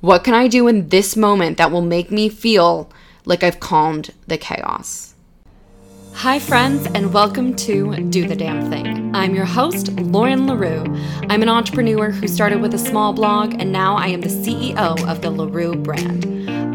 [0.00, 2.88] What can I do in this moment that will make me feel
[3.24, 5.16] like I've calmed the chaos?
[6.12, 9.12] Hi, friends, and welcome to Do the Damn Thing.
[9.12, 10.84] I'm your host, Lauren LaRue.
[11.28, 15.04] I'm an entrepreneur who started with a small blog, and now I am the CEO
[15.08, 16.24] of the LaRue brand,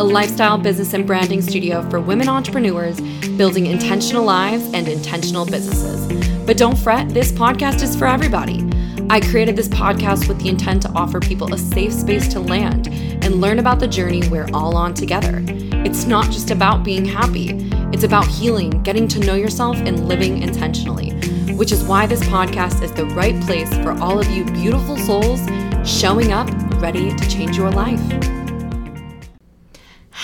[0.01, 2.99] a lifestyle business and branding studio for women entrepreneurs
[3.37, 6.05] building intentional lives and intentional businesses.
[6.45, 8.72] But don't fret, this podcast is for everybody.
[9.09, 12.87] I created this podcast with the intent to offer people a safe space to land
[12.87, 15.43] and learn about the journey we're all on together.
[15.85, 17.49] It's not just about being happy.
[17.91, 21.11] It's about healing, getting to know yourself, and living intentionally,
[21.53, 25.41] which is why this podcast is the right place for all of you beautiful souls
[25.87, 26.49] showing up
[26.81, 28.42] ready to change your life.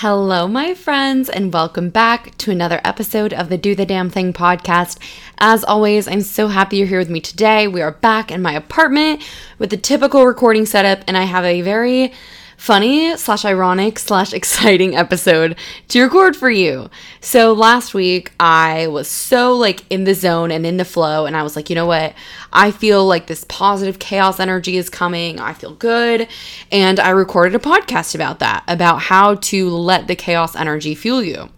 [0.02, 4.32] Hello, my friends, and welcome back to another episode of the Do the Damn Thing
[4.32, 4.98] podcast.
[5.40, 7.68] As always, I'm so happy you're here with me today.
[7.68, 9.22] We are back in my apartment
[9.58, 12.14] with the typical recording setup, and I have a very
[12.60, 15.56] funny slash ironic slash exciting episode
[15.88, 16.90] to record for you.
[17.22, 21.38] So last week I was so like in the zone and in the flow, and
[21.38, 22.14] I was like, you know what?
[22.52, 25.40] I feel like this positive chaos energy is coming.
[25.40, 26.28] I feel good.
[26.70, 31.24] And I recorded a podcast about that, about how to let the chaos energy fuel
[31.24, 31.50] you.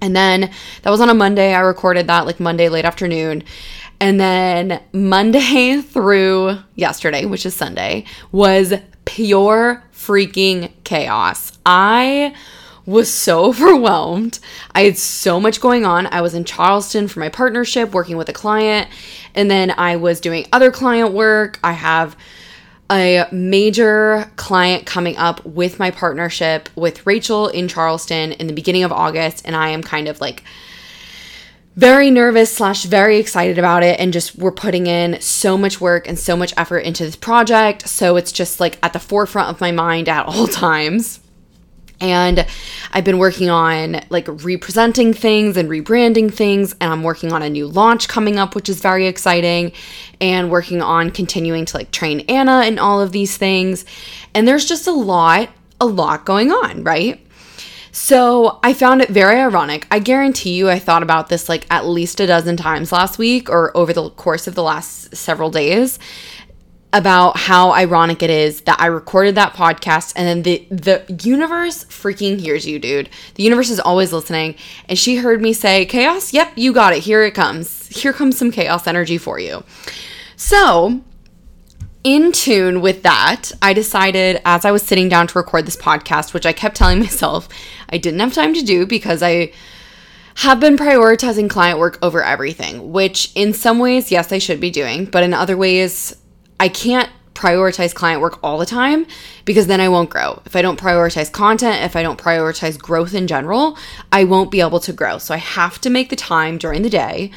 [0.00, 0.50] And then
[0.82, 1.54] that was on a Monday.
[1.54, 3.42] I recorded that like Monday late afternoon.
[3.98, 8.74] And then Monday through yesterday, which is Sunday, was
[9.04, 11.58] pure freaking chaos.
[11.64, 12.34] I
[12.86, 14.38] was so overwhelmed.
[14.74, 16.06] I had so much going on.
[16.06, 18.88] I was in Charleston for my partnership, working with a client,
[19.34, 21.58] and then I was doing other client work.
[21.62, 22.16] I have
[22.90, 28.82] a major client coming up with my partnership with Rachel in Charleston in the beginning
[28.82, 30.42] of August, and I am kind of like
[31.80, 36.06] very nervous slash very excited about it and just we're putting in so much work
[36.06, 37.88] and so much effort into this project.
[37.88, 41.20] So it's just like at the forefront of my mind at all times.
[41.98, 42.46] And
[42.92, 47.48] I've been working on like representing things and rebranding things and I'm working on a
[47.48, 49.72] new launch coming up which is very exciting
[50.20, 53.86] and working on continuing to like train Anna and all of these things.
[54.34, 55.48] And there's just a lot
[55.80, 57.26] a lot going on, right?
[57.92, 59.86] So I found it very ironic.
[59.90, 63.50] I guarantee you, I thought about this like at least a dozen times last week
[63.50, 65.98] or over the course of the last several days
[66.92, 71.84] about how ironic it is that I recorded that podcast and then the the universe
[71.84, 73.08] freaking hears you, dude.
[73.34, 74.56] The universe is always listening
[74.88, 76.32] and she heard me say, "Chaos?
[76.32, 77.00] Yep, you got it.
[77.00, 77.88] Here it comes.
[77.88, 79.62] Here comes some chaos energy for you."
[80.36, 81.00] So,
[82.02, 86.32] in tune with that, I decided as I was sitting down to record this podcast,
[86.32, 87.48] which I kept telling myself
[87.90, 89.52] I didn't have time to do because I
[90.36, 94.70] have been prioritizing client work over everything, which in some ways, yes, I should be
[94.70, 96.16] doing, but in other ways,
[96.58, 99.06] I can't prioritize client work all the time
[99.44, 100.42] because then I won't grow.
[100.44, 103.78] If I don't prioritize content, if I don't prioritize growth in general,
[104.12, 105.18] I won't be able to grow.
[105.18, 107.30] So I have to make the time during the day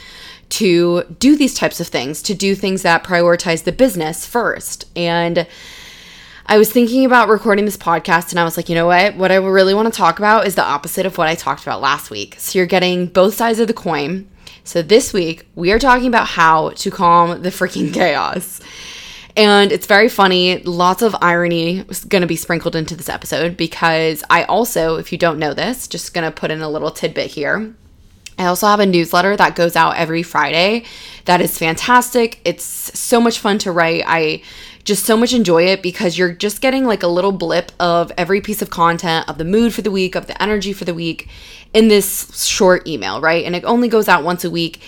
[0.49, 4.85] to do these types of things, to do things that prioritize the business first.
[4.95, 5.47] And
[6.45, 9.15] I was thinking about recording this podcast and I was like, you know what?
[9.15, 11.79] What I really want to talk about is the opposite of what I talked about
[11.79, 12.35] last week.
[12.37, 14.29] So you're getting both sides of the coin.
[14.65, 18.59] So this week, we are talking about how to calm the freaking chaos.
[19.35, 20.59] And it's very funny.
[20.59, 25.11] Lots of irony is going to be sprinkled into this episode because I also, if
[25.11, 27.73] you don't know this, just going to put in a little tidbit here.
[28.37, 30.85] I also have a newsletter that goes out every Friday
[31.25, 32.41] that is fantastic.
[32.43, 34.03] It's so much fun to write.
[34.05, 34.41] I
[34.83, 38.41] just so much enjoy it because you're just getting like a little blip of every
[38.41, 41.29] piece of content, of the mood for the week, of the energy for the week
[41.73, 43.45] in this short email, right?
[43.45, 44.81] And it only goes out once a week.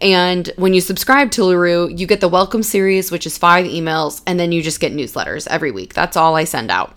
[0.00, 4.20] And when you subscribe to LaRue, you get the welcome series, which is five emails,
[4.26, 5.94] and then you just get newsletters every week.
[5.94, 6.96] That's all I send out.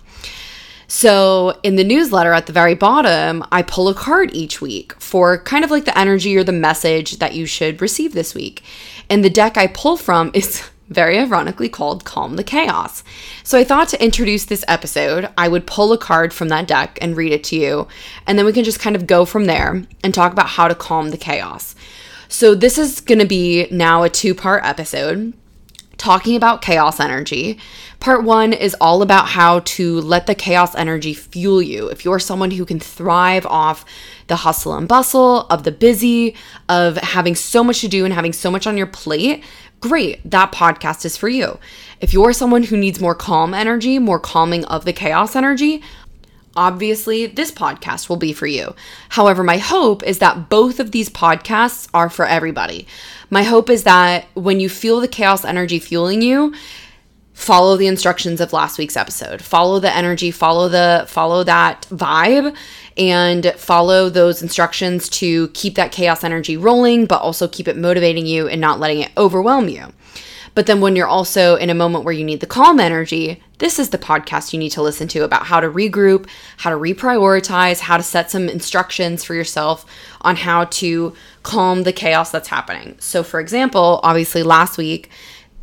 [0.88, 5.40] So, in the newsletter at the very bottom, I pull a card each week for
[5.40, 8.64] kind of like the energy or the message that you should receive this week.
[9.10, 13.04] And the deck I pull from is very ironically called Calm the Chaos.
[13.44, 16.98] So, I thought to introduce this episode, I would pull a card from that deck
[17.02, 17.88] and read it to you.
[18.28, 20.76] And then we can just kind of go from there and talk about how to
[20.76, 21.76] calm the chaos.
[22.28, 25.34] So, this is going to be now a two part episode
[25.98, 27.58] talking about chaos energy.
[28.00, 31.88] Part one is all about how to let the chaos energy fuel you.
[31.88, 33.86] If you're someone who can thrive off
[34.28, 36.36] the hustle and bustle of the busy,
[36.68, 39.44] of having so much to do and having so much on your plate,
[39.80, 41.60] great, that podcast is for you.
[42.02, 45.82] If you're someone who needs more calm energy, more calming of the chaos energy,
[46.56, 48.76] obviously this podcast will be for you.
[49.10, 52.88] However, my hope is that both of these podcasts are for everybody.
[53.30, 56.54] My hope is that when you feel the chaos energy fueling you,
[57.36, 59.42] follow the instructions of last week's episode.
[59.42, 62.56] Follow the energy, follow the follow that vibe
[62.98, 68.26] and follow those instructions to keep that chaos energy rolling, but also keep it motivating
[68.26, 69.94] you and not letting it overwhelm you.
[70.56, 73.78] But then when you're also in a moment where you need the calm energy, this
[73.78, 77.80] is the podcast you need to listen to about how to regroup, how to reprioritize,
[77.82, 79.86] how to set some instructions for yourself
[80.22, 82.96] on how to calm the chaos that's happening.
[83.00, 85.10] So, for example, obviously last week,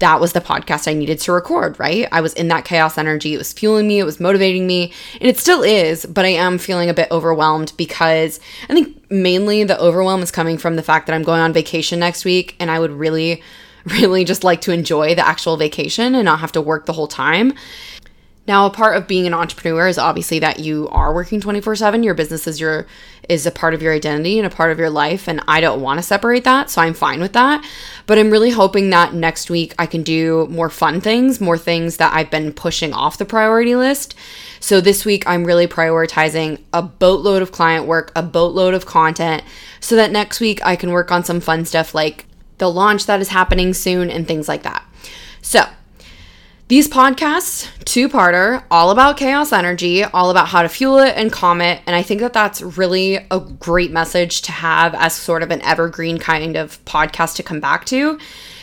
[0.03, 2.09] that was the podcast I needed to record, right?
[2.11, 3.35] I was in that chaos energy.
[3.35, 6.59] It was fueling me, it was motivating me, and it still is, but I am
[6.59, 11.07] feeling a bit overwhelmed because I think mainly the overwhelm is coming from the fact
[11.07, 13.45] that I'm going on vacation next week and I would really
[13.85, 17.09] really just like to enjoy the actual vacation and not have to work the whole
[17.09, 17.55] time.
[18.45, 22.03] Now, a part of being an entrepreneur is obviously that you are working 24/7.
[22.03, 22.87] Your business is your
[23.29, 25.81] is a part of your identity and a part of your life, and I don't
[25.81, 27.65] want to separate that, so I'm fine with that.
[28.07, 31.99] But I'm really hoping that next week I can do more fun things, more things
[31.99, 34.17] that I've been pushing off the priority list.
[34.59, 39.45] So this week I'm really prioritizing a boatload of client work, a boatload of content,
[39.79, 42.27] so that next week I can work on some fun stuff like
[42.59, 44.83] the launch that is happening soon, and things like that.
[45.41, 45.67] So,
[46.73, 51.31] these podcasts, two parter, all about chaos energy, all about how to fuel it and
[51.31, 51.83] calm it.
[51.87, 55.61] And I think that that's really a great message to have as sort of an
[55.61, 58.19] evergreen kind of podcast to come back to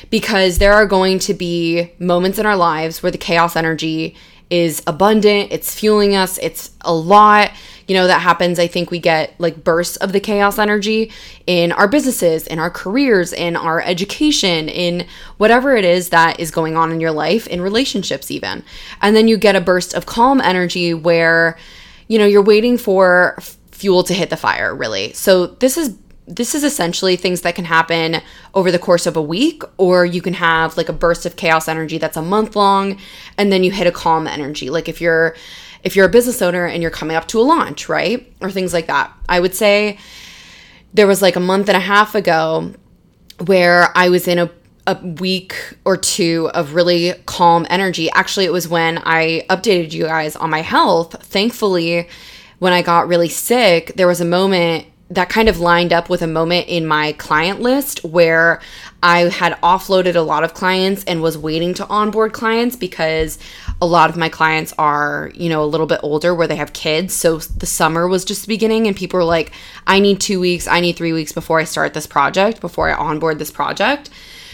[0.09, 4.15] because there are going to be moments in our lives where the chaos energy
[4.49, 7.51] is abundant, it's fueling us, it's a lot
[7.89, 8.59] you know, that happens.
[8.59, 11.11] I think we get like bursts of the chaos energy
[11.47, 15.07] in our businesses, in our careers, in our education, in
[15.37, 18.63] whatever it is that is going on in your life, in relationships, even.
[19.01, 21.57] And then you get a burst of calm energy where,
[22.07, 23.39] you know, you're waiting for
[23.71, 25.11] fuel to hit the fire, really.
[25.13, 25.97] So this is
[26.29, 28.21] this is essentially things that can happen
[28.53, 31.67] over the course of a week, or you can have like a burst of chaos
[31.67, 32.99] energy that's a month long,
[33.37, 34.69] and then you hit a calm energy.
[34.69, 35.35] Like if you're
[35.83, 38.31] if you're a business owner and you're coming up to a launch, right?
[38.41, 39.11] Or things like that.
[39.27, 39.97] I would say
[40.93, 42.73] there was like a month and a half ago
[43.45, 44.51] where I was in a
[44.87, 45.55] a week
[45.85, 48.09] or two of really calm energy.
[48.11, 51.23] Actually, it was when I updated you guys on my health.
[51.23, 52.07] Thankfully,
[52.59, 56.21] when I got really sick, there was a moment that kind of lined up with
[56.21, 58.61] a moment in my client list where
[59.01, 63.39] I had offloaded a lot of clients and was waiting to onboard clients because
[63.81, 66.73] a lot of my clients are, you know, a little bit older where they have
[66.73, 67.13] kids.
[67.13, 69.51] So the summer was just beginning and people were like,
[69.87, 72.93] I need two weeks, I need three weeks before I start this project, before I
[72.93, 74.11] onboard this project.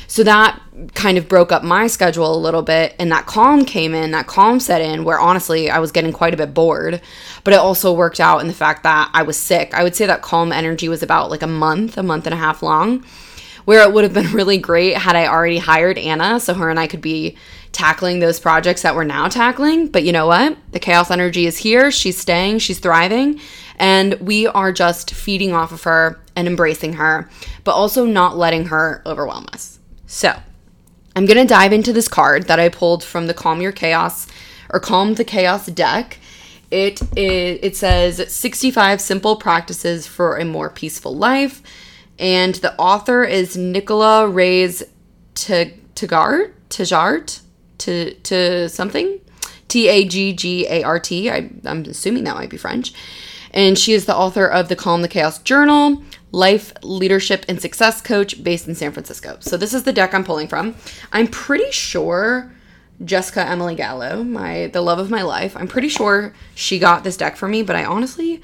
[0.07, 0.61] So that
[0.93, 4.27] kind of broke up my schedule a little bit, and that calm came in, that
[4.27, 7.01] calm set in, where honestly I was getting quite a bit bored.
[7.43, 9.73] But it also worked out in the fact that I was sick.
[9.73, 12.37] I would say that calm energy was about like a month, a month and a
[12.37, 13.05] half long,
[13.65, 16.79] where it would have been really great had I already hired Anna so her and
[16.79, 17.37] I could be
[17.71, 19.87] tackling those projects that we're now tackling.
[19.87, 20.57] But you know what?
[20.71, 21.91] The chaos energy is here.
[21.91, 23.39] She's staying, she's thriving,
[23.77, 27.29] and we are just feeding off of her and embracing her,
[27.63, 29.74] but also not letting her overwhelm us.
[30.07, 30.37] So,
[31.15, 34.27] I'm going to dive into this card that I pulled from the Calm Your Chaos
[34.69, 36.19] or Calm the Chaos deck.
[36.71, 41.61] It is, it says 65 simple practices for a more peaceful life
[42.17, 44.83] and the author is Nicola Ries
[45.35, 47.41] Taggart, Taggart,
[47.79, 49.19] to to something,
[49.67, 51.29] T A G G A R T.
[51.29, 52.93] I'm assuming that might be French,
[53.51, 56.01] and she is the author of the Calm the Chaos Journal,
[56.35, 59.37] life, leadership, and success coach based in San Francisco.
[59.39, 60.75] So this is the deck I'm pulling from.
[61.13, 62.51] I'm pretty sure
[63.05, 67.15] Jessica Emily Gallo, my the love of my life, I'm pretty sure she got this
[67.15, 68.41] deck for me, but I honestly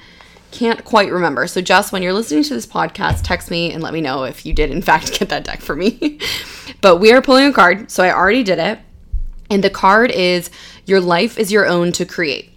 [0.51, 1.47] can't quite remember.
[1.47, 4.45] So Jess, when you're listening to this podcast, text me and let me know if
[4.45, 6.17] you did in fact get that deck for me.
[6.81, 8.79] but we are pulling a card, so I already did it.
[9.49, 10.49] And the card is
[10.85, 12.50] your life is your own to create.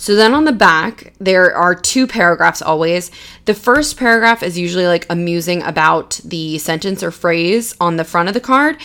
[0.00, 3.10] So then on the back, there are two paragraphs always.
[3.44, 8.04] The first paragraph is usually like a musing about the sentence or phrase on the
[8.04, 8.76] front of the card.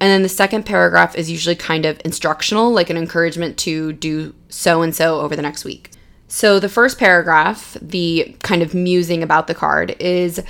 [0.00, 4.34] And then the second paragraph is usually kind of instructional, like an encouragement to do
[4.48, 5.92] so and so over the next week.
[6.26, 10.42] So the first paragraph, the kind of musing about the card, is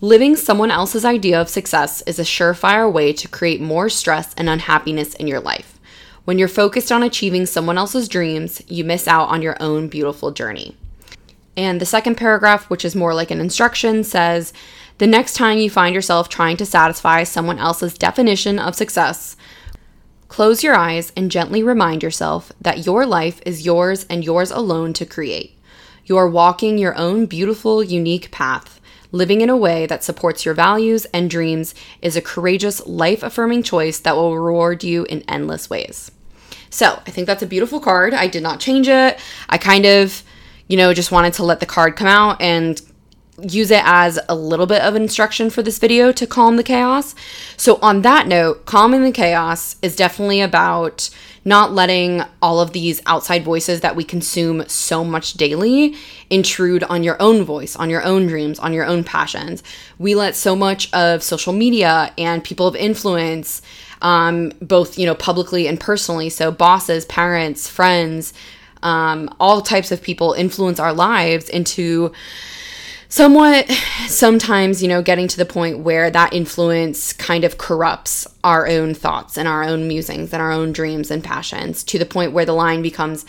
[0.00, 4.48] living someone else's idea of success is a surefire way to create more stress and
[4.48, 5.71] unhappiness in your life.
[6.24, 10.30] When you're focused on achieving someone else's dreams, you miss out on your own beautiful
[10.30, 10.76] journey.
[11.56, 14.52] And the second paragraph, which is more like an instruction, says
[14.98, 19.36] The next time you find yourself trying to satisfy someone else's definition of success,
[20.28, 24.92] close your eyes and gently remind yourself that your life is yours and yours alone
[24.94, 25.58] to create.
[26.04, 28.80] You are walking your own beautiful, unique path.
[29.12, 33.62] Living in a way that supports your values and dreams is a courageous, life affirming
[33.62, 36.10] choice that will reward you in endless ways.
[36.70, 38.14] So I think that's a beautiful card.
[38.14, 39.20] I did not change it.
[39.50, 40.22] I kind of,
[40.66, 42.80] you know, just wanted to let the card come out and
[43.42, 47.14] use it as a little bit of instruction for this video to calm the chaos.
[47.58, 51.10] So, on that note, calming the chaos is definitely about
[51.44, 55.94] not letting all of these outside voices that we consume so much daily
[56.30, 59.62] intrude on your own voice, on your own dreams, on your own passions.
[59.98, 63.62] We let so much of social media and people of influence,
[64.02, 68.32] um, both you know publicly and personally, so bosses, parents, friends,
[68.82, 72.12] um, all types of people influence our lives into
[73.12, 73.70] somewhat
[74.08, 78.94] sometimes, you know, getting to the point where that influence kind of corrupts our own
[78.94, 82.46] thoughts and our own musings and our own dreams and passions to the point where
[82.46, 83.26] the line becomes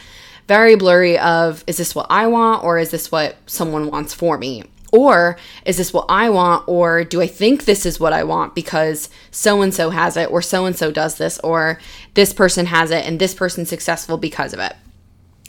[0.47, 4.37] very blurry of is this what I want or is this what someone wants for
[4.37, 4.63] me?
[4.93, 8.55] Or is this what I want or do I think this is what I want
[8.55, 11.77] because so and so has it or so and so does this or
[12.13, 14.77] this person has it and this person's successful because of it.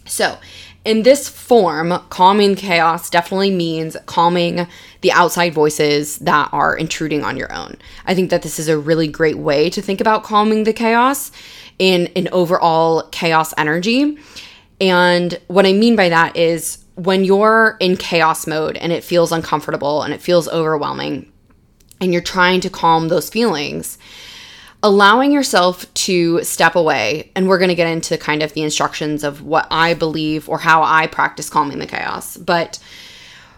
[0.06, 0.38] So,
[0.84, 4.66] in this form, calming chaos definitely means calming
[5.00, 7.76] the outside voices that are intruding on your own.
[8.06, 11.32] I think that this is a really great way to think about calming the chaos
[11.78, 14.18] in an overall chaos energy.
[14.80, 19.32] And what I mean by that is when you're in chaos mode and it feels
[19.32, 21.30] uncomfortable and it feels overwhelming
[22.00, 23.98] and you're trying to calm those feelings,
[24.84, 29.24] allowing yourself to step away and we're going to get into kind of the instructions
[29.24, 32.78] of what i believe or how i practice calming the chaos but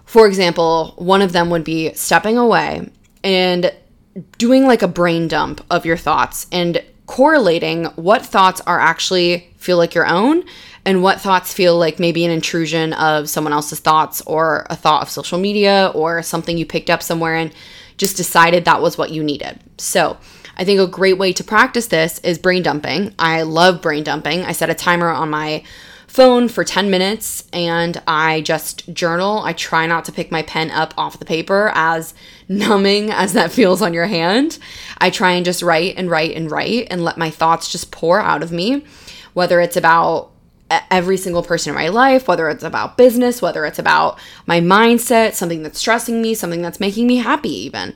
[0.04, 2.88] for example one of them would be stepping away
[3.25, 3.75] and
[4.38, 9.76] doing like a brain dump of your thoughts and correlating what thoughts are actually feel
[9.76, 10.45] like your own
[10.85, 15.02] and what thoughts feel like maybe an intrusion of someone else's thoughts or a thought
[15.02, 17.52] of social media or something you picked up somewhere and
[17.97, 19.59] just decided that was what you needed.
[19.78, 20.16] So
[20.57, 23.15] I think a great way to practice this is brain dumping.
[23.19, 24.43] I love brain dumping.
[24.45, 25.63] I set a timer on my
[26.07, 29.41] phone for 10 minutes and I just journal.
[29.41, 32.15] I try not to pick my pen up off the paper as
[32.49, 34.59] numbing as that feels on your hand.
[34.97, 38.19] I try and just write and write and write and let my thoughts just pour
[38.19, 38.85] out of me,
[39.35, 40.31] whether it's about
[40.91, 45.35] every single person in my life, whether it's about business, whether it's about my mindset,
[45.35, 47.95] something that's stressing me, something that's making me happy, even.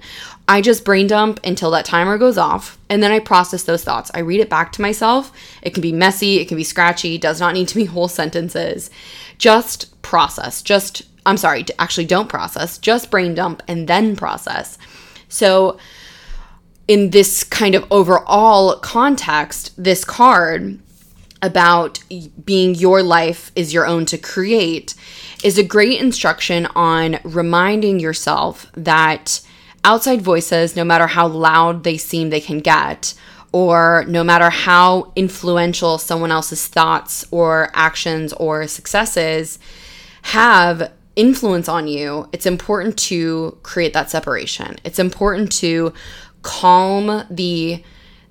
[0.50, 4.10] I just brain dump until that timer goes off and then I process those thoughts.
[4.14, 5.30] I read it back to myself.
[5.62, 8.90] It can be messy, it can be scratchy, does not need to be whole sentences.
[9.38, 10.60] Just process.
[10.60, 14.76] Just, I'm sorry, actually don't process, just brain dump and then process.
[15.28, 15.78] So,
[16.88, 20.80] in this kind of overall context, this card
[21.42, 22.00] about
[22.44, 24.96] being your life is your own to create
[25.44, 29.40] is a great instruction on reminding yourself that
[29.84, 33.14] outside voices, no matter how loud they seem they can get,
[33.52, 39.58] or no matter how influential someone else's thoughts or actions or successes
[40.22, 44.76] have influence on you, it's important to create that separation.
[44.84, 45.92] It's important to
[46.42, 47.82] calm the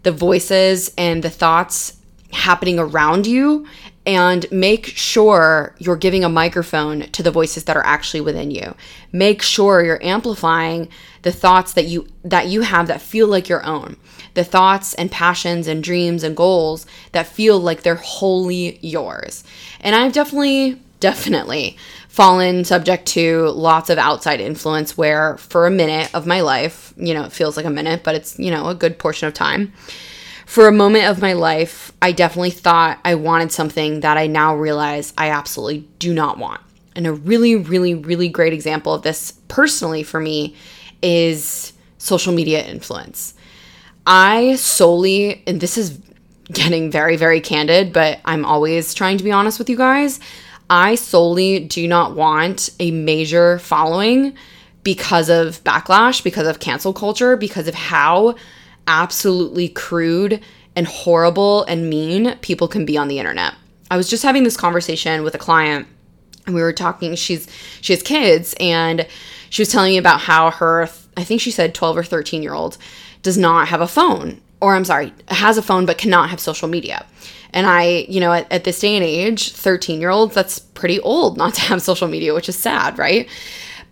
[0.03, 1.97] the voices and the thoughts
[2.31, 3.67] happening around you
[4.09, 8.73] and make sure you're giving a microphone to the voices that are actually within you.
[9.11, 10.89] Make sure you're amplifying
[11.21, 13.97] the thoughts that you that you have that feel like your own.
[14.33, 19.43] The thoughts and passions and dreams and goals that feel like they're wholly yours.
[19.79, 26.09] And I've definitely definitely fallen subject to lots of outside influence where for a minute
[26.15, 28.75] of my life, you know, it feels like a minute, but it's, you know, a
[28.75, 29.71] good portion of time
[30.49, 34.55] for a moment of my life, I definitely thought I wanted something that I now
[34.55, 36.59] realize I absolutely do not want.
[36.95, 40.55] And a really, really, really great example of this personally for me
[41.03, 43.35] is social media influence.
[44.07, 45.99] I solely, and this is
[46.51, 50.19] getting very, very candid, but I'm always trying to be honest with you guys.
[50.67, 54.33] I solely do not want a major following
[54.81, 58.33] because of backlash, because of cancel culture, because of how
[58.89, 60.41] absolutely crude
[60.75, 63.53] and horrible and mean people can be on the internet.
[63.91, 65.87] I was just having this conversation with a client
[66.45, 67.47] and we were talking she's
[67.81, 69.07] she has kids and
[69.51, 72.53] she was telling me about how her I think she said 12 or 13 year
[72.53, 72.77] old
[73.21, 76.67] does not have a phone or I'm sorry, has a phone but cannot have social
[76.67, 77.05] media.
[77.53, 80.99] And I, you know, at, at this day and age, 13 year olds, that's pretty
[81.01, 83.29] old not to have social media, which is sad, right?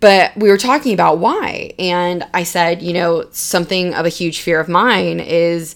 [0.00, 1.72] But we were talking about why.
[1.78, 5.74] And I said, you know, something of a huge fear of mine is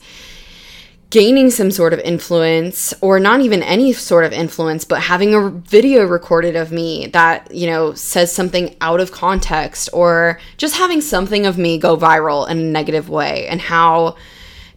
[1.13, 5.51] gaining some sort of influence or not even any sort of influence but having a
[5.51, 11.03] video recorded of me that you know says something out of context or just having
[11.03, 14.17] something of me go viral in a negative way and how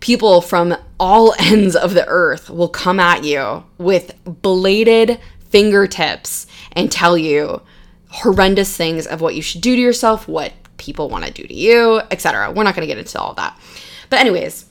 [0.02, 6.92] people from all ends of the earth will come at you with bladed fingertips and
[6.92, 7.62] tell you
[8.16, 11.54] horrendous things of what you should do to yourself, what people want to do to
[11.54, 12.52] you, etc.
[12.52, 13.60] We're not going to get into all of that.
[14.10, 14.66] But anyways,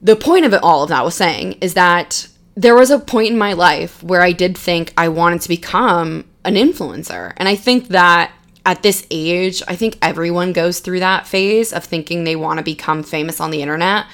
[0.00, 3.32] the point of it all of that was saying is that there was a point
[3.32, 7.32] in my life where I did think I wanted to become an influencer.
[7.36, 8.32] And I think that
[8.64, 12.64] at this age, I think everyone goes through that phase of thinking they want to
[12.64, 14.06] become famous on the internet.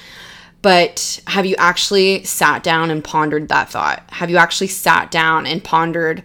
[0.61, 4.03] But have you actually sat down and pondered that thought?
[4.11, 6.23] Have you actually sat down and pondered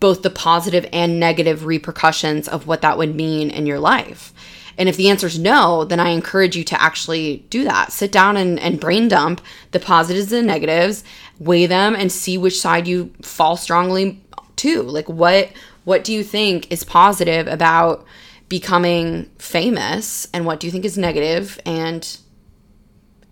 [0.00, 4.32] both the positive and negative repercussions of what that would mean in your life?
[4.76, 7.90] And if the answer is no, then I encourage you to actually do that.
[7.90, 9.40] Sit down and, and brain dump
[9.72, 11.02] the positives and negatives,
[11.40, 14.22] weigh them, and see which side you fall strongly
[14.56, 14.82] to.
[14.82, 15.50] Like what
[15.84, 18.04] what do you think is positive about
[18.48, 22.18] becoming famous and what do you think is negative and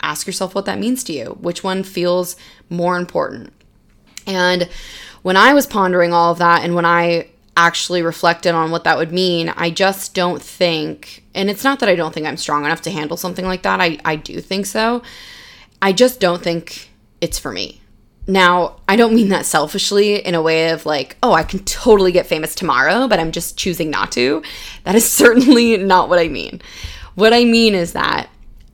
[0.01, 1.37] ask yourself what that means to you.
[1.41, 2.37] Which one feels
[2.71, 3.53] more important?
[4.27, 4.69] And
[5.27, 8.97] when I was pondering all of that and when I actually reflected on what that
[8.97, 12.65] would mean, I just don't think, and it's not that I don't think I'm strong
[12.65, 13.81] enough to handle something like that.
[13.81, 15.03] I, I do think so.
[15.83, 16.91] I just don't think
[17.21, 17.81] it's for me.
[18.29, 22.13] Now, I don't mean that selfishly in a way of like, oh, I can totally
[22.13, 24.45] get famous tomorrow, but I'm just choosing not to.
[24.85, 26.63] That is certainly not what I mean.
[27.17, 28.31] What I mean is that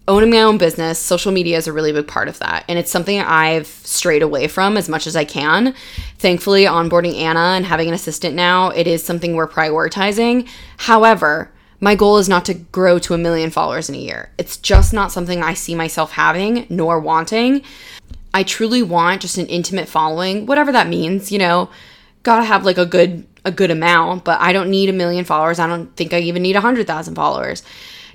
[0.09, 2.65] owning my own business, social media is a really big part of that.
[2.69, 5.75] And it's something I've strayed away from as much as I can.
[6.19, 10.49] Thankfully, onboarding Anna and having an assistant now, it is something we're prioritizing.
[10.79, 14.31] However, my goal is not to grow to a million followers in a year.
[14.39, 17.63] It's just not something I see myself having nor wanting.
[18.35, 21.71] I truly want just an intimate following, whatever that means, you know,
[22.23, 25.59] gotta have like a good a good amount, but I don't need a million followers.
[25.59, 27.65] I don't think I even need a hundred thousand followers.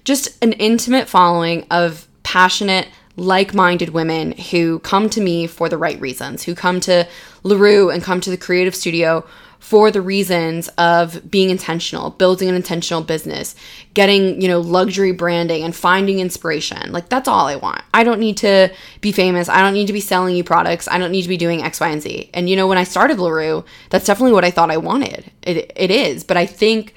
[0.08, 2.88] Just an intimate following of passionate,
[3.18, 7.06] like-minded women who come to me for the right reasons, who come to
[7.44, 9.28] LaRue and come to the creative studio
[9.60, 13.54] for the reasons of being intentional, building an intentional business,
[13.96, 16.94] getting, you know, luxury branding and finding inspiration.
[16.94, 17.82] Like that's all I want.
[17.94, 19.50] I don't need to be famous.
[19.50, 20.88] I don't need to be selling you products.
[20.88, 22.30] I don't need to be doing X, Y, and Z.
[22.34, 25.30] And you know, when I started LaRue, that's definitely what I thought I wanted.
[25.42, 26.24] It, it is.
[26.24, 26.96] But I think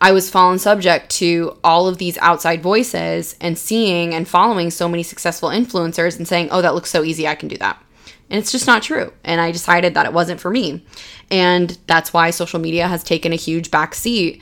[0.00, 4.88] I was fallen subject to all of these outside voices and seeing and following so
[4.88, 7.28] many successful influencers and saying, oh, that looks so easy.
[7.28, 7.82] I can do that.
[8.30, 9.12] And it's just not true.
[9.24, 10.84] And I decided that it wasn't for me.
[11.30, 14.40] And that's why social media has taken a huge back seat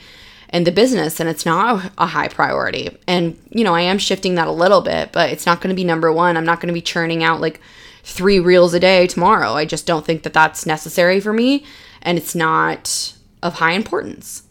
[0.53, 2.97] in the business and it's not a high priority.
[3.07, 5.75] And, you know, I am shifting that a little bit, but it's not going to
[5.75, 6.37] be number one.
[6.37, 7.59] I'm not going to be churning out like
[8.03, 9.53] three reels a day tomorrow.
[9.53, 11.65] I just don't think that that's necessary for me.
[12.01, 14.43] And it's not of high importance.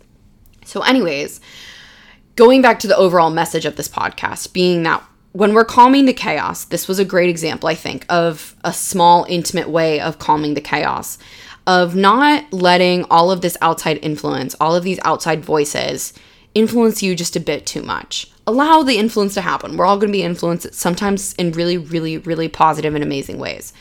[0.68, 1.40] So, anyways,
[2.36, 5.02] going back to the overall message of this podcast being that
[5.32, 9.24] when we're calming the chaos, this was a great example, I think, of a small,
[9.30, 11.16] intimate way of calming the chaos,
[11.66, 16.12] of not letting all of this outside influence, all of these outside voices
[16.54, 18.30] influence you just a bit too much.
[18.46, 19.78] Allow the influence to happen.
[19.78, 23.72] We're all going to be influenced sometimes in really, really, really positive and amazing ways.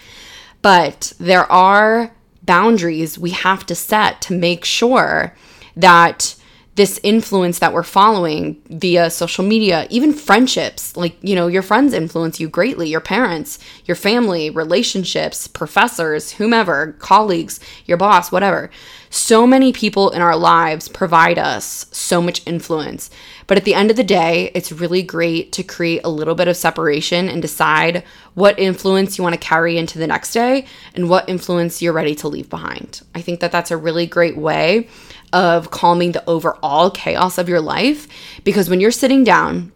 [0.62, 5.36] But there are boundaries we have to set to make sure
[5.76, 6.37] that
[6.78, 11.92] this influence that we're following via social media, even friendships, like, you know, your friends
[11.92, 18.70] influence you greatly, your parents, your family, relationships, professors, whomever, colleagues, your boss, whatever.
[19.10, 23.10] So many people in our lives provide us so much influence.
[23.48, 26.48] But at the end of the day, it's really great to create a little bit
[26.48, 28.04] of separation and decide
[28.36, 32.14] what influence you want to carry into the next day and what influence you're ready
[32.16, 33.02] to leave behind.
[33.16, 34.90] I think that that's a really great way
[35.34, 38.08] of calming the overall chaos of your life.
[38.44, 39.72] Because when you're sitting down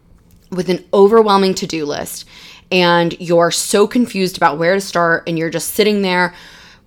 [0.50, 2.26] with an overwhelming to do list
[2.70, 6.34] and you're so confused about where to start and you're just sitting there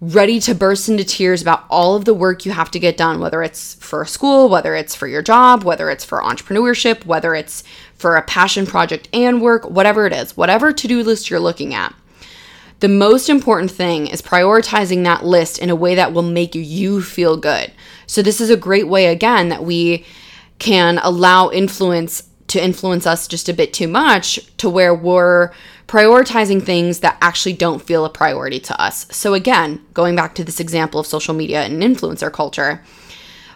[0.02, 3.20] ready to burst into tears about all of the work you have to get done,
[3.20, 7.64] whether it's for school, whether it's for your job, whether it's for entrepreneurship, whether it's
[7.96, 11.74] for a passion project and work, whatever it is, whatever to do list you're looking
[11.74, 11.94] at.
[12.80, 17.02] The most important thing is prioritizing that list in a way that will make you
[17.02, 17.72] feel good.
[18.06, 20.06] So, this is a great way, again, that we
[20.60, 25.52] can allow influence to influence us just a bit too much to where we're
[25.88, 29.08] prioritizing things that actually don't feel a priority to us.
[29.10, 32.84] So, again, going back to this example of social media and influencer culture,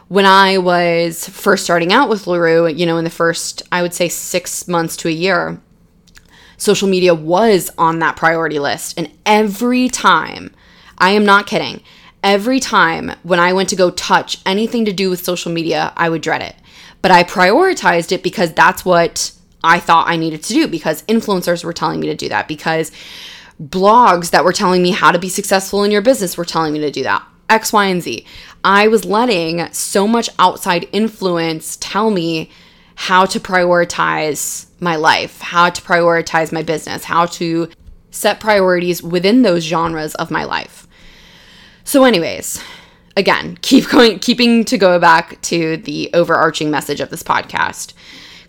[0.08, 3.94] when I was first starting out with LaRue, you know, in the first, I would
[3.94, 5.62] say six months to a year,
[6.60, 8.96] social media was on that priority list.
[9.00, 10.54] And every time,
[11.00, 11.82] I am not kidding,
[12.24, 16.10] every time when I went to go touch anything to do with social media, I
[16.10, 16.56] would dread it.
[17.02, 19.32] But I prioritized it because that's what
[19.64, 22.92] I thought I needed to do because influencers were telling me to do that, because
[23.62, 26.80] blogs that were telling me how to be successful in your business were telling me
[26.80, 27.26] to do that.
[27.50, 28.26] X, Y, and Z.
[28.64, 32.52] I was letting so much outside influence tell me
[32.96, 37.70] how to prioritize my life, how to prioritize my business, how to
[38.12, 40.88] set priorities within those genres of my life.
[41.84, 42.64] So, anyways,
[43.18, 47.94] again, keep going, keeping to go back to the overarching message of this podcast.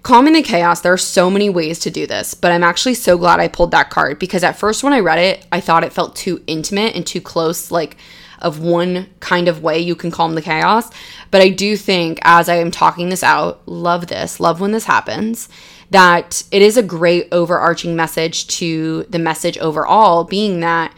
[0.02, 2.94] Calm in the chaos, there are so many ways to do this, but I'm actually
[2.94, 5.84] so glad I pulled that card because at first when I read it, I thought
[5.84, 7.98] it felt too intimate and too close, like
[8.40, 10.90] of one kind of way you can calm the chaos.
[11.30, 14.84] But I do think as I am talking this out, love this, love when this
[14.84, 15.48] happens,
[15.90, 20.94] that it is a great overarching message to the message overall being that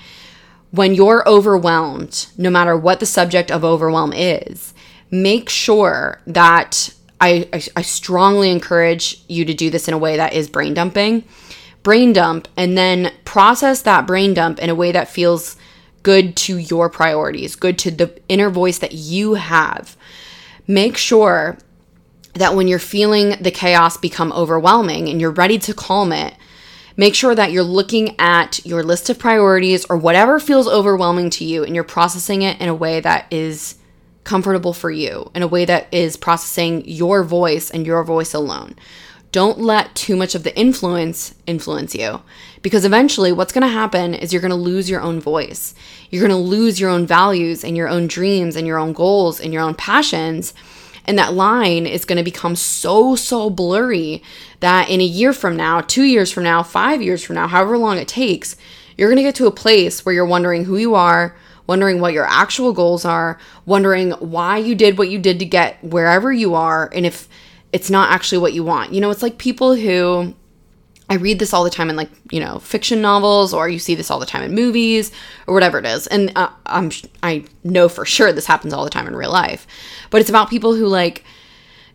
[0.70, 4.72] when you're overwhelmed, no matter what the subject of overwhelm is,
[5.10, 10.16] make sure that I, I, I strongly encourage you to do this in a way
[10.16, 11.24] that is brain dumping.
[11.82, 15.56] Brain dump and then process that brain dump in a way that feels
[16.02, 19.96] good to your priorities, good to the inner voice that you have.
[20.66, 21.58] Make sure
[22.34, 26.34] that when you're feeling the chaos become overwhelming and you're ready to calm it,
[26.96, 31.44] make sure that you're looking at your list of priorities or whatever feels overwhelming to
[31.44, 33.76] you and you're processing it in a way that is
[34.24, 38.76] comfortable for you, in a way that is processing your voice and your voice alone.
[39.32, 42.20] Don't let too much of the influence influence you
[42.60, 45.74] because eventually what's going to happen is you're going to lose your own voice.
[46.10, 49.40] You're going to lose your own values and your own dreams and your own goals
[49.40, 50.52] and your own passions.
[51.06, 54.22] And that line is going to become so, so blurry
[54.60, 57.76] that in a year from now, two years from now, five years from now, however
[57.78, 58.54] long it takes,
[58.96, 61.34] you're going to get to a place where you're wondering who you are,
[61.66, 65.82] wondering what your actual goals are, wondering why you did what you did to get
[65.82, 67.28] wherever you are, and if
[67.72, 68.92] it's not actually what you want.
[68.92, 70.34] You know, it's like people who
[71.08, 73.94] I read this all the time in like, you know, fiction novels or you see
[73.94, 75.10] this all the time in movies
[75.46, 76.06] or whatever it is.
[76.06, 76.90] And uh, I'm
[77.22, 79.66] I know for sure this happens all the time in real life.
[80.10, 81.24] But it's about people who like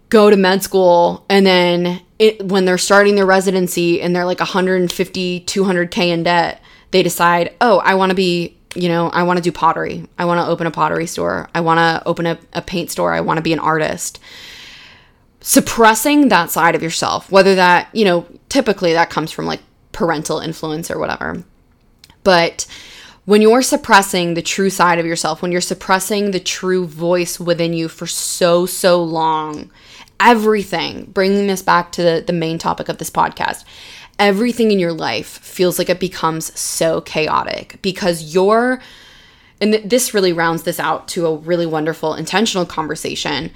[0.09, 4.39] go to med school and then it, when they're starting their residency and they're like
[4.39, 6.61] 150 200k in debt,
[6.91, 10.05] they decide, "Oh, I want to be you know, I want to do pottery.
[10.19, 11.49] I want to open a pottery store.
[11.55, 13.11] I want to open a, a paint store.
[13.13, 14.19] I want to be an artist
[15.41, 20.39] suppressing that side of yourself, whether that, you know, typically that comes from like parental
[20.39, 21.43] influence or whatever.
[22.23, 22.65] But
[23.25, 27.73] when you're suppressing the true side of yourself, when you're suppressing the true voice within
[27.73, 29.69] you for so, so long,
[30.19, 33.63] everything, bringing this back to the, the main topic of this podcast,
[34.19, 38.81] everything in your life feels like it becomes so chaotic because you're,
[39.61, 43.51] and th- this really rounds this out to a really wonderful intentional conversation,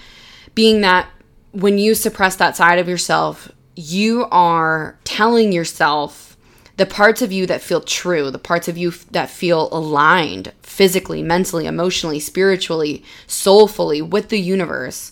[0.54, 1.08] being that
[1.52, 6.38] when you suppress that side of yourself, you are telling yourself
[6.78, 11.22] the parts of you that feel true, the parts of you that feel aligned physically,
[11.22, 15.12] mentally, emotionally, spiritually, soulfully with the universe.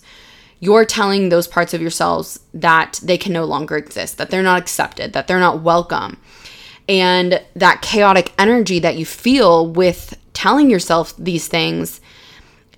[0.58, 4.60] You're telling those parts of yourselves that they can no longer exist, that they're not
[4.60, 6.18] accepted, that they're not welcome.
[6.88, 12.00] And that chaotic energy that you feel with telling yourself these things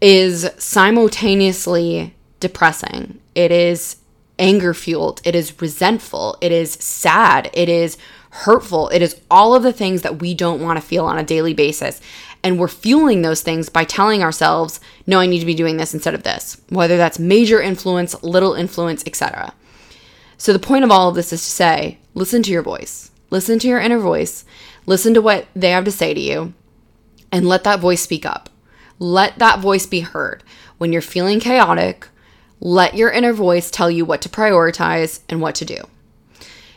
[0.00, 3.21] is simultaneously depressing.
[3.34, 3.96] It is
[4.38, 5.20] anger fueled.
[5.24, 6.36] It is resentful.
[6.40, 7.50] It is sad.
[7.52, 7.96] It is
[8.30, 8.88] hurtful.
[8.88, 11.54] It is all of the things that we don't want to feel on a daily
[11.54, 12.00] basis.
[12.42, 15.94] And we're fueling those things by telling ourselves, no, I need to be doing this
[15.94, 19.54] instead of this, whether that's major influence, little influence, etc.
[20.38, 23.10] So the point of all of this is to say, listen to your voice.
[23.30, 24.44] Listen to your inner voice.
[24.86, 26.52] Listen to what they have to say to you
[27.30, 28.50] and let that voice speak up.
[28.98, 30.42] Let that voice be heard.
[30.78, 32.08] When you're feeling chaotic,
[32.64, 35.78] let your inner voice tell you what to prioritize and what to do.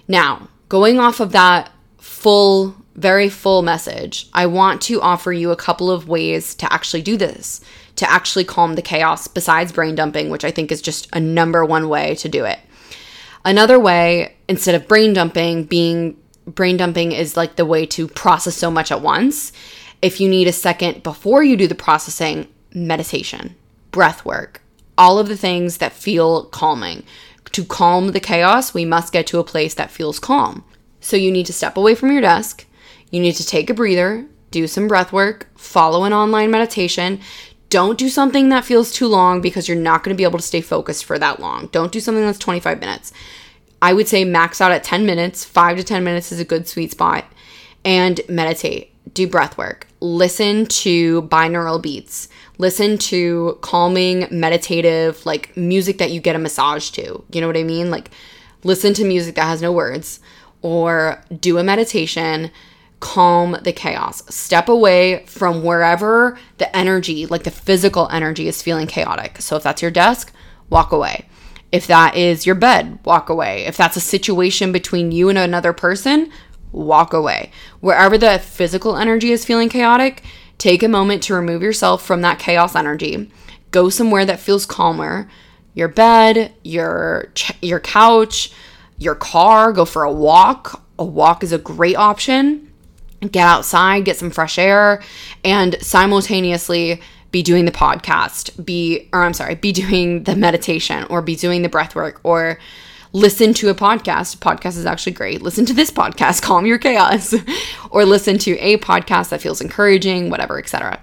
[0.07, 5.55] Now, going off of that full, very full message, I want to offer you a
[5.55, 7.61] couple of ways to actually do this,
[7.97, 11.63] to actually calm the chaos besides brain dumping, which I think is just a number
[11.63, 12.59] one way to do it.
[13.45, 16.17] Another way, instead of brain dumping, being
[16.47, 19.51] brain dumping is like the way to process so much at once.
[20.01, 23.55] If you need a second before you do the processing, meditation,
[23.91, 24.63] breath work,
[24.97, 27.03] all of the things that feel calming.
[27.51, 30.63] To calm the chaos, we must get to a place that feels calm.
[30.99, 32.65] So you need to step away from your desk.
[33.11, 37.19] You need to take a breather, do some breath work, follow an online meditation.
[37.69, 40.45] Don't do something that feels too long because you're not going to be able to
[40.45, 41.67] stay focused for that long.
[41.67, 43.13] Don't do something that's 25 minutes.
[43.81, 45.45] I would say max out at 10 minutes.
[45.45, 47.25] 5 to 10 minutes is a good sweet spot.
[47.83, 55.97] And meditate, do breath work, listen to binaural beats listen to calming, meditative, like music
[55.97, 57.23] that you get a massage to.
[57.31, 57.91] You know what I mean?
[57.91, 58.11] Like
[58.63, 60.19] listen to music that has no words,
[60.61, 62.51] or do a meditation,
[62.99, 64.23] calm the chaos.
[64.33, 69.41] Step away from wherever the energy, like the physical energy, is feeling chaotic.
[69.41, 70.33] So if that's your desk,
[70.69, 71.27] walk away.
[71.71, 73.65] If that is your bed, walk away.
[73.65, 76.31] If that's a situation between you and another person,
[76.71, 77.51] walk away.
[77.79, 80.23] Wherever the physical energy is feeling chaotic,
[80.57, 83.31] take a moment to remove yourself from that chaos energy.
[83.71, 85.29] Go somewhere that feels calmer.
[85.73, 88.51] Your bed, your ch- your couch,
[88.97, 90.81] your car, go for a walk.
[90.97, 92.71] A walk is a great option.
[93.19, 95.01] Get outside, get some fresh air,
[95.43, 97.01] and simultaneously
[97.31, 101.63] be doing the podcast, be, or I'm sorry, be doing the meditation or be doing
[101.63, 102.59] the breath work or
[103.15, 104.37] listen to a podcast.
[104.39, 105.41] Podcast is actually great.
[105.41, 107.33] Listen to this podcast, Calm Your Chaos,
[107.89, 110.99] or listen to a podcast that feels encouraging, whatever, etc.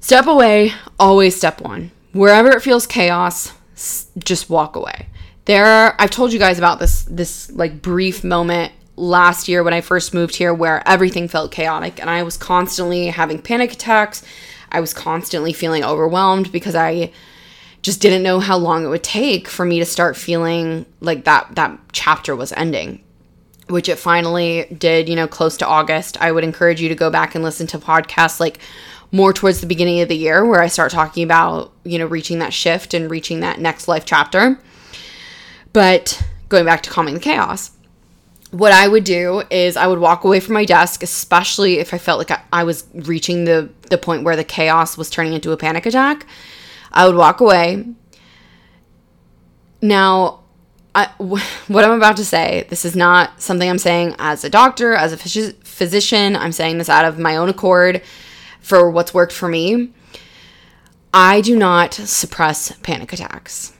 [0.00, 1.92] Step away, always step one.
[2.12, 3.52] Wherever it feels chaos,
[4.18, 5.06] just walk away.
[5.44, 9.80] There I've told you guys about this this like brief moment last year when I
[9.80, 14.24] first moved here where everything felt chaotic and I was constantly having panic attacks.
[14.72, 17.12] I was constantly feeling overwhelmed because I
[17.82, 21.54] just didn't know how long it would take for me to start feeling like that
[21.54, 23.02] that chapter was ending
[23.68, 27.10] which it finally did you know close to august i would encourage you to go
[27.10, 28.58] back and listen to podcasts like
[29.12, 32.38] more towards the beginning of the year where i start talking about you know reaching
[32.38, 34.58] that shift and reaching that next life chapter
[35.72, 37.72] but going back to calming the chaos
[38.50, 41.98] what I would do is I would walk away from my desk, especially if I
[41.98, 45.52] felt like I, I, was reaching the the point where the chaos was turning into
[45.52, 46.26] a panic attack.
[46.92, 47.86] I would walk away.
[49.82, 50.40] Now,
[50.94, 51.06] I,
[51.68, 55.12] what I'm about to say, this is not something I'm saying as a doctor, as
[55.12, 56.36] a phys- physician.
[56.36, 58.02] I'm saying this out of my own accord
[58.60, 59.92] for what's worked for me.
[61.12, 63.72] I do not suppress panic attacks.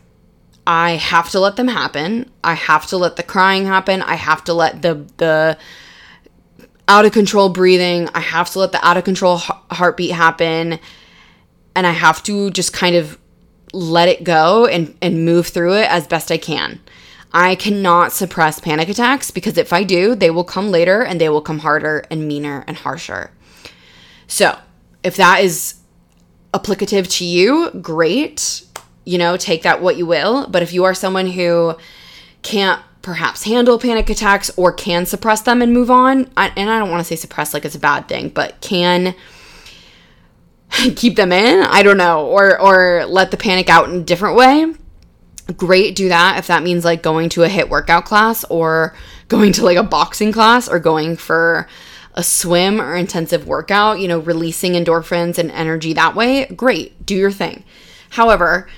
[0.66, 2.30] I have to let them happen.
[2.42, 4.02] I have to let the crying happen.
[4.02, 5.58] I have to let the the
[6.86, 8.08] out of control breathing.
[8.14, 10.80] I have to let the out of control heartbeat happen
[11.74, 13.18] and I have to just kind of
[13.72, 16.80] let it go and, and move through it as best I can.
[17.32, 21.28] I cannot suppress panic attacks because if I do, they will come later and they
[21.28, 23.30] will come harder and meaner and harsher.
[24.26, 24.58] So,
[25.02, 25.76] if that is
[26.52, 28.64] applicative to you, great.
[29.04, 30.48] You know, take that what you will.
[30.48, 31.76] But if you are someone who
[32.42, 36.90] can't perhaps handle panic attacks or can suppress them and move on, and I don't
[36.90, 39.14] want to say suppress like it's a bad thing, but can
[40.96, 44.36] keep them in i don't know or or let the panic out in a different
[44.36, 44.72] way.
[45.56, 48.94] Great do that if that means like going to a HIIT workout class or
[49.26, 51.66] going to like a boxing class or going for
[52.14, 56.46] a swim or intensive workout you know releasing endorphins and energy that way.
[56.46, 57.64] Great do your thing.
[58.10, 58.68] However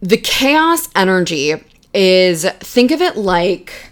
[0.00, 1.54] the chaos energy
[1.94, 3.91] is think of it like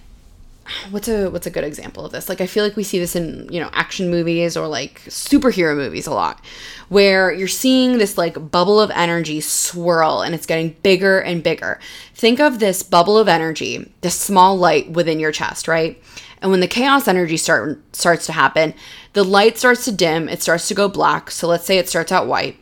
[0.90, 2.28] what's a what's a good example of this?
[2.28, 5.76] Like i feel like we see this in you know action movies or like superhero
[5.76, 6.44] movies a lot
[6.88, 11.78] where you're seeing this like bubble of energy swirl and it's getting bigger and bigger.
[12.14, 16.02] Think of this bubble of energy this small light within your chest right?
[16.42, 18.74] And when the chaos energy start starts to happen
[19.12, 21.30] the light starts to dim it starts to go black.
[21.30, 22.56] So let's say it starts out white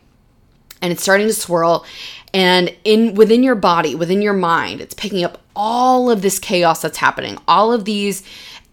[0.81, 1.85] and it's starting to swirl
[2.33, 6.81] and in within your body within your mind it's picking up all of this chaos
[6.81, 8.23] that's happening all of these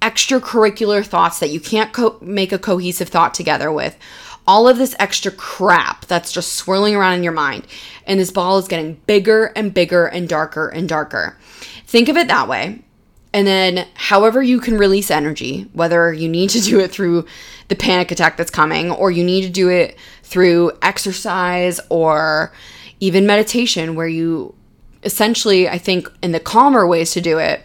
[0.00, 3.96] extracurricular thoughts that you can't co- make a cohesive thought together with
[4.46, 7.66] all of this extra crap that's just swirling around in your mind
[8.06, 11.36] and this ball is getting bigger and bigger and darker and darker.
[11.86, 12.82] Think of it that way.
[13.32, 17.26] And then, however, you can release energy, whether you need to do it through
[17.68, 22.52] the panic attack that's coming, or you need to do it through exercise or
[23.00, 24.54] even meditation, where you
[25.02, 27.62] essentially, I think, in the calmer ways to do it,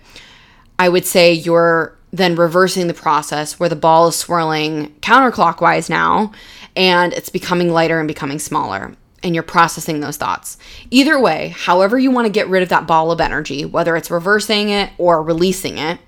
[0.78, 6.32] I would say you're then reversing the process where the ball is swirling counterclockwise now
[6.76, 10.58] and it's becoming lighter and becoming smaller and you're processing those thoughts.
[10.90, 14.12] Either way, however you want to get rid of that ball of energy, whether it's
[14.12, 16.00] reversing it or releasing it,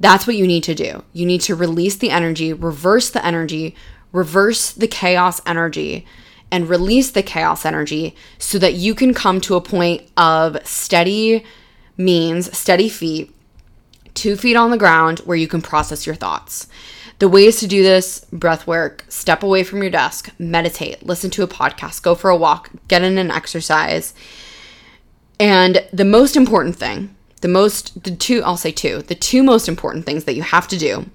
[0.00, 1.04] that's what you need to do.
[1.12, 3.74] You need to release the energy, reverse the energy,
[4.12, 6.06] reverse the chaos energy,
[6.52, 11.44] and release the chaos energy so that you can come to a point of steady
[11.96, 13.34] means, steady feet,
[14.14, 16.68] two feet on the ground where you can process your thoughts.
[17.18, 21.42] The ways to do this breath work, step away from your desk, meditate, listen to
[21.42, 24.12] a podcast, go for a walk, get in an exercise.
[25.40, 29.68] And the most important thing, the most, the two, I'll say two, the two most
[29.68, 31.06] important things that you have to do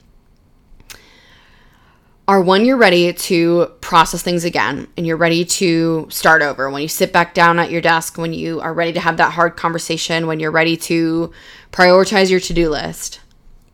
[2.27, 6.69] are when you're ready to process things again and you're ready to start over.
[6.69, 9.31] When you sit back down at your desk, when you are ready to have that
[9.31, 11.31] hard conversation, when you're ready to
[11.71, 13.21] prioritize your to do list,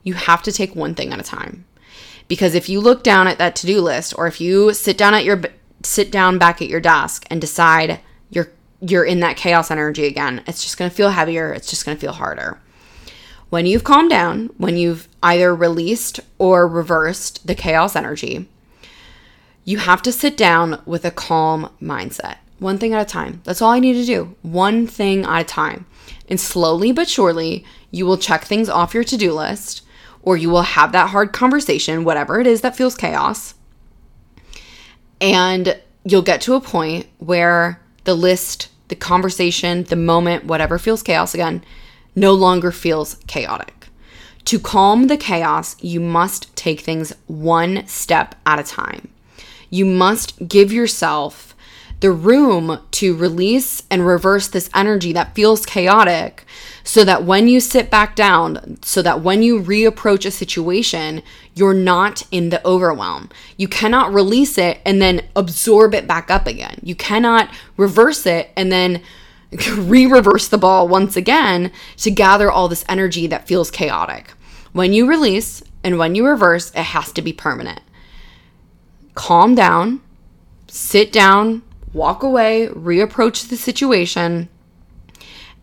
[0.04, 1.66] you have to take one thing at a time.
[2.28, 5.14] Because if you look down at that to do list or if you sit down
[5.14, 5.42] at your
[5.82, 10.44] sit down back at your desk and decide you're you're in that chaos energy again,
[10.46, 12.60] it's just going to feel heavier, it's just going to feel harder.
[13.54, 18.50] When you've calmed down, when you've either released or reversed the chaos energy,
[19.64, 22.38] you have to sit down with a calm mindset.
[22.58, 23.42] One thing at a time.
[23.44, 24.36] That's all I need to do.
[24.42, 25.86] One thing at a time.
[26.28, 29.84] And slowly but surely, you will check things off your to do list
[30.24, 33.54] or you will have that hard conversation, whatever it is that feels chaos.
[35.22, 41.04] And you'll get to a point where the list, the conversation, the moment, whatever feels
[41.04, 41.64] chaos again,
[42.16, 43.88] no longer feels chaotic.
[44.46, 49.10] To calm the chaos, you must take things one step at a time.
[49.70, 51.54] You must give yourself
[52.02, 56.46] the room to release and reverse this energy that feels chaotic
[56.84, 61.24] so that when you sit back down, so that when you reapproach a situation,
[61.56, 63.30] you're not in the overwhelm.
[63.56, 66.78] You cannot release it and then absorb it back up again.
[66.84, 69.02] You cannot reverse it and then
[69.78, 74.34] re reverse the ball once again to gather all this energy that feels chaotic.
[74.72, 77.82] When you release and when you reverse, it has to be permanent.
[79.16, 80.02] Calm down,
[80.68, 81.62] sit down,
[81.94, 84.50] walk away, reapproach the situation,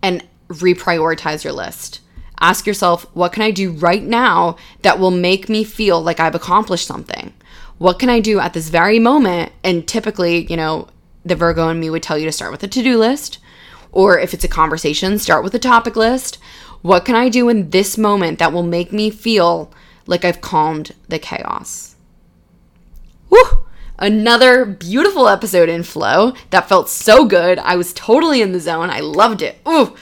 [0.02, 2.00] and reprioritize your list.
[2.38, 6.34] Ask yourself, what can I do right now that will make me feel like I've
[6.34, 7.34] accomplished something?
[7.78, 9.52] What can I do at this very moment?
[9.64, 10.88] And typically, you know,
[11.24, 13.39] the Virgo and me would tell you to start with a to do list.
[13.92, 16.38] Or if it's a conversation, start with a topic list.
[16.82, 19.72] What can I do in this moment that will make me feel
[20.06, 21.96] like I've calmed the chaos?
[23.28, 23.64] Woo!
[23.98, 27.58] Another beautiful episode in flow that felt so good.
[27.58, 28.88] I was totally in the zone.
[28.88, 29.58] I loved it.
[29.68, 29.94] Ooh.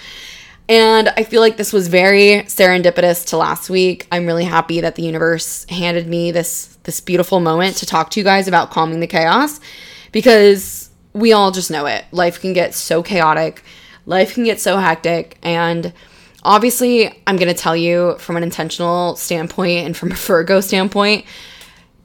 [0.69, 4.07] And I feel like this was very serendipitous to last week.
[4.13, 8.21] I'm really happy that the universe handed me this this beautiful moment to talk to
[8.21, 9.61] you guys about calming the chaos
[10.13, 10.88] because
[11.19, 12.05] we all just know it.
[12.13, 13.63] Life can get so chaotic.
[14.07, 15.93] Life can get so hectic and
[16.43, 21.25] obviously I'm going to tell you from an intentional standpoint and from a Virgo standpoint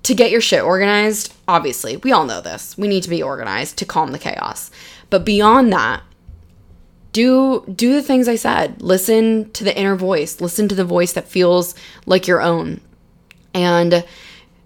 [0.04, 1.34] to get your shit organized.
[1.48, 2.78] Obviously, we all know this.
[2.78, 4.70] We need to be organized to calm the chaos.
[5.10, 6.04] But beyond that,
[7.14, 8.82] do do the things I said.
[8.82, 10.42] Listen to the inner voice.
[10.42, 12.82] Listen to the voice that feels like your own.
[13.54, 14.04] And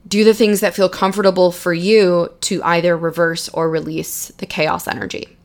[0.07, 4.87] do the things that feel comfortable for you to either reverse or release the chaos
[4.87, 5.37] energy.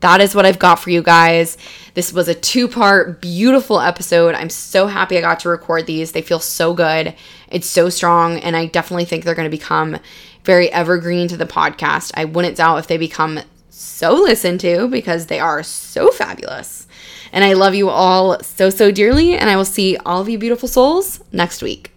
[0.00, 1.58] That is what I've got for you guys.
[1.94, 4.34] This was a two part, beautiful episode.
[4.34, 6.12] I'm so happy I got to record these.
[6.12, 7.14] They feel so good.
[7.50, 8.38] It's so strong.
[8.38, 9.98] And I definitely think they're going to become
[10.44, 12.12] very evergreen to the podcast.
[12.14, 16.86] I wouldn't doubt if they become so listened to because they are so fabulous.
[17.32, 19.36] And I love you all so, so dearly.
[19.36, 21.92] And I will see all of you beautiful souls next week.